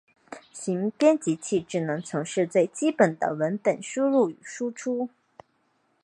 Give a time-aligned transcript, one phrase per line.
[0.51, 5.09] 行编辑器只能从事最基本的文本输入与输出。